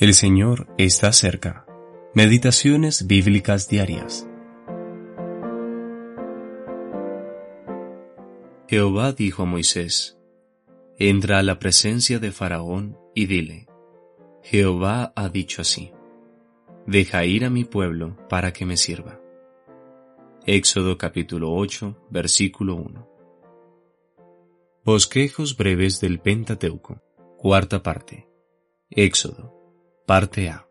El 0.00 0.14
Señor 0.14 0.68
está 0.78 1.12
cerca. 1.12 1.66
Meditaciones 2.14 3.08
bíblicas 3.08 3.68
diarias. 3.68 4.28
Jehová 8.68 9.10
dijo 9.10 9.42
a 9.42 9.46
Moisés, 9.46 10.16
Entra 11.00 11.40
a 11.40 11.42
la 11.42 11.58
presencia 11.58 12.20
de 12.20 12.30
Faraón 12.30 12.96
y 13.12 13.26
dile, 13.26 13.66
Jehová 14.44 15.12
ha 15.16 15.28
dicho 15.30 15.62
así, 15.62 15.90
Deja 16.86 17.24
ir 17.24 17.44
a 17.44 17.50
mi 17.50 17.64
pueblo 17.64 18.16
para 18.28 18.52
que 18.52 18.64
me 18.64 18.76
sirva. 18.76 19.20
Éxodo 20.46 20.96
capítulo 20.96 21.52
8, 21.52 22.06
versículo 22.08 22.76
1. 22.76 23.08
Bosquejos 24.84 25.56
breves 25.56 26.00
del 26.00 26.20
Pentateuco, 26.20 27.02
cuarta 27.36 27.82
parte. 27.82 28.28
Éxodo 28.90 29.57
Parte 30.08 30.48
A. 30.48 30.66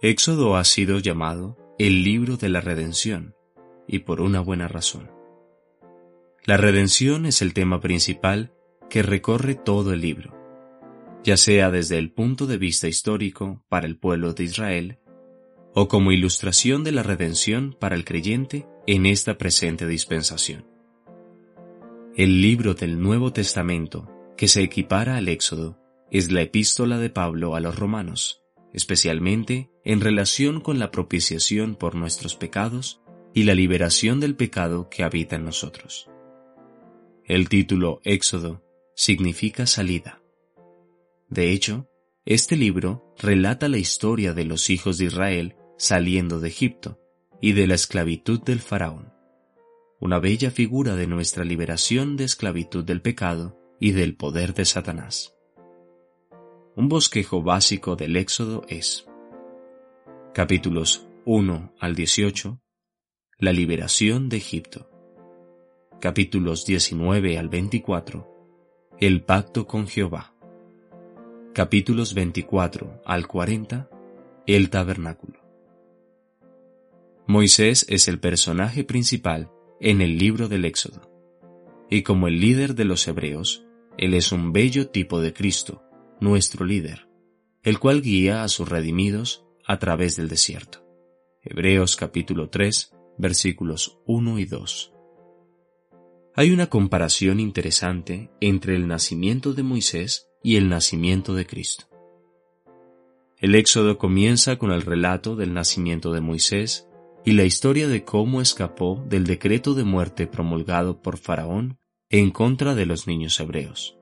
Éxodo 0.00 0.56
ha 0.56 0.64
sido 0.64 1.00
llamado 1.00 1.58
el 1.78 2.02
libro 2.02 2.38
de 2.38 2.48
la 2.48 2.62
redención, 2.62 3.34
y 3.86 3.98
por 3.98 4.22
una 4.22 4.40
buena 4.40 4.68
razón. 4.68 5.10
La 6.46 6.56
redención 6.56 7.26
es 7.26 7.42
el 7.42 7.52
tema 7.52 7.82
principal 7.82 8.54
que 8.88 9.02
recorre 9.02 9.54
todo 9.54 9.92
el 9.92 10.00
libro, 10.00 10.34
ya 11.22 11.36
sea 11.36 11.70
desde 11.70 11.98
el 11.98 12.10
punto 12.10 12.46
de 12.46 12.56
vista 12.56 12.88
histórico 12.88 13.62
para 13.68 13.86
el 13.86 13.98
pueblo 13.98 14.32
de 14.32 14.44
Israel, 14.44 14.98
o 15.74 15.88
como 15.88 16.10
ilustración 16.10 16.84
de 16.84 16.92
la 16.92 17.02
redención 17.02 17.76
para 17.78 17.96
el 17.96 18.06
creyente 18.06 18.66
en 18.86 19.04
esta 19.04 19.36
presente 19.36 19.86
dispensación. 19.86 20.66
El 22.16 22.40
libro 22.40 22.72
del 22.72 22.98
Nuevo 22.98 23.30
Testamento, 23.30 24.10
que 24.38 24.48
se 24.48 24.62
equipara 24.62 25.18
al 25.18 25.28
Éxodo, 25.28 25.81
es 26.12 26.30
la 26.30 26.42
epístola 26.42 26.98
de 26.98 27.08
Pablo 27.08 27.56
a 27.56 27.60
los 27.60 27.78
romanos, 27.78 28.42
especialmente 28.74 29.70
en 29.82 30.02
relación 30.02 30.60
con 30.60 30.78
la 30.78 30.90
propiciación 30.90 31.74
por 31.74 31.94
nuestros 31.94 32.36
pecados 32.36 33.00
y 33.32 33.44
la 33.44 33.54
liberación 33.54 34.20
del 34.20 34.36
pecado 34.36 34.90
que 34.90 35.04
habita 35.04 35.36
en 35.36 35.46
nosotros. 35.46 36.10
El 37.24 37.48
título 37.48 38.02
Éxodo 38.04 38.62
significa 38.94 39.64
salida. 39.66 40.22
De 41.30 41.50
hecho, 41.50 41.88
este 42.26 42.56
libro 42.56 43.14
relata 43.18 43.70
la 43.70 43.78
historia 43.78 44.34
de 44.34 44.44
los 44.44 44.68
hijos 44.68 44.98
de 44.98 45.06
Israel 45.06 45.56
saliendo 45.78 46.40
de 46.40 46.48
Egipto 46.48 47.00
y 47.40 47.52
de 47.52 47.66
la 47.66 47.74
esclavitud 47.74 48.42
del 48.42 48.60
faraón, 48.60 49.14
una 49.98 50.18
bella 50.18 50.50
figura 50.50 50.94
de 50.94 51.06
nuestra 51.06 51.42
liberación 51.42 52.18
de 52.18 52.24
esclavitud 52.24 52.84
del 52.84 53.00
pecado 53.00 53.58
y 53.80 53.92
del 53.92 54.14
poder 54.14 54.52
de 54.52 54.66
Satanás. 54.66 55.34
Un 56.74 56.88
bosquejo 56.88 57.42
básico 57.42 57.96
del 57.96 58.16
Éxodo 58.16 58.62
es 58.66 59.06
capítulos 60.32 61.06
1 61.26 61.74
al 61.78 61.94
18, 61.94 62.62
la 63.36 63.52
liberación 63.52 64.30
de 64.30 64.38
Egipto. 64.38 64.88
Capítulos 66.00 66.64
19 66.64 67.36
al 67.36 67.50
24, 67.50 68.26
el 68.98 69.22
pacto 69.22 69.66
con 69.66 69.86
Jehová. 69.86 70.34
Capítulos 71.52 72.14
24 72.14 73.02
al 73.04 73.26
40, 73.26 73.90
el 74.46 74.70
tabernáculo. 74.70 75.40
Moisés 77.26 77.84
es 77.90 78.08
el 78.08 78.18
personaje 78.18 78.82
principal 78.82 79.50
en 79.78 80.00
el 80.00 80.16
libro 80.16 80.48
del 80.48 80.64
Éxodo, 80.64 81.02
y 81.90 82.02
como 82.02 82.28
el 82.28 82.40
líder 82.40 82.74
de 82.74 82.86
los 82.86 83.06
hebreos, 83.06 83.62
él 83.98 84.14
es 84.14 84.32
un 84.32 84.54
bello 84.54 84.88
tipo 84.88 85.20
de 85.20 85.34
Cristo, 85.34 85.82
nuestro 86.22 86.64
líder, 86.64 87.08
el 87.64 87.80
cual 87.80 88.00
guía 88.00 88.44
a 88.44 88.48
sus 88.48 88.68
redimidos 88.68 89.44
a 89.66 89.78
través 89.80 90.16
del 90.16 90.28
desierto. 90.28 90.86
Hebreos 91.42 91.96
capítulo 91.96 92.48
3, 92.48 92.92
versículos 93.18 93.98
1 94.06 94.38
y 94.38 94.44
2. 94.44 94.92
Hay 96.36 96.52
una 96.52 96.68
comparación 96.68 97.40
interesante 97.40 98.30
entre 98.40 98.76
el 98.76 98.86
nacimiento 98.86 99.52
de 99.52 99.64
Moisés 99.64 100.28
y 100.44 100.56
el 100.56 100.68
nacimiento 100.68 101.34
de 101.34 101.44
Cristo. 101.44 101.86
El 103.38 103.56
Éxodo 103.56 103.98
comienza 103.98 104.56
con 104.58 104.70
el 104.70 104.82
relato 104.82 105.34
del 105.34 105.52
nacimiento 105.52 106.12
de 106.12 106.20
Moisés 106.20 106.88
y 107.24 107.32
la 107.32 107.42
historia 107.42 107.88
de 107.88 108.04
cómo 108.04 108.40
escapó 108.40 109.04
del 109.08 109.24
decreto 109.24 109.74
de 109.74 109.82
muerte 109.82 110.28
promulgado 110.28 111.02
por 111.02 111.18
Faraón 111.18 111.78
en 112.10 112.30
contra 112.30 112.76
de 112.76 112.86
los 112.86 113.08
niños 113.08 113.38
hebreos. 113.40 113.98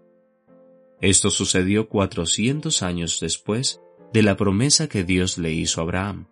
Esto 1.00 1.30
sucedió 1.30 1.88
400 1.88 2.82
años 2.82 3.20
después 3.20 3.80
de 4.12 4.22
la 4.22 4.36
promesa 4.36 4.88
que 4.88 5.02
Dios 5.02 5.38
le 5.38 5.52
hizo 5.52 5.80
a 5.80 5.84
Abraham. 5.84 6.26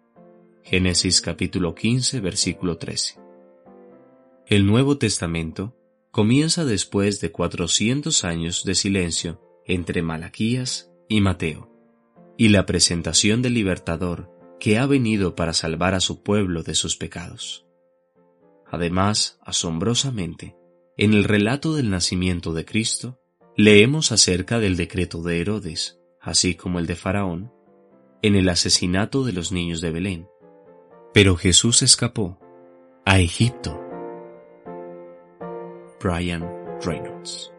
Génesis 0.62 1.22
capítulo 1.22 1.74
15 1.74 2.20
versículo 2.20 2.76
13. 2.76 3.18
El 4.46 4.66
Nuevo 4.66 4.98
Testamento 4.98 5.74
comienza 6.10 6.66
después 6.66 7.20
de 7.20 7.32
400 7.32 8.24
años 8.24 8.64
de 8.64 8.74
silencio 8.74 9.40
entre 9.64 10.02
Malaquías 10.02 10.90
y 11.08 11.20
Mateo, 11.22 11.70
y 12.36 12.48
la 12.48 12.66
presentación 12.66 13.40
del 13.40 13.54
libertador 13.54 14.30
que 14.60 14.78
ha 14.78 14.86
venido 14.86 15.34
para 15.34 15.54
salvar 15.54 15.94
a 15.94 16.00
su 16.00 16.22
pueblo 16.22 16.62
de 16.62 16.74
sus 16.74 16.96
pecados. 16.96 17.66
Además, 18.66 19.38
asombrosamente, 19.42 20.56
en 20.98 21.14
el 21.14 21.24
relato 21.24 21.74
del 21.74 21.88
nacimiento 21.88 22.52
de 22.52 22.64
Cristo, 22.64 23.20
Leemos 23.60 24.12
acerca 24.12 24.60
del 24.60 24.76
decreto 24.76 25.20
de 25.20 25.40
Herodes, 25.40 25.98
así 26.20 26.54
como 26.54 26.78
el 26.78 26.86
de 26.86 26.94
Faraón, 26.94 27.52
en 28.22 28.36
el 28.36 28.48
asesinato 28.50 29.24
de 29.24 29.32
los 29.32 29.50
niños 29.50 29.80
de 29.80 29.90
Belén. 29.90 30.28
Pero 31.12 31.34
Jesús 31.34 31.82
escapó 31.82 32.38
a 33.04 33.18
Egipto. 33.18 33.82
Brian 36.00 36.48
Reynolds 36.82 37.52